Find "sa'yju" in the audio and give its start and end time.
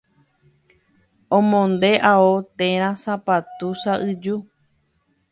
3.83-4.37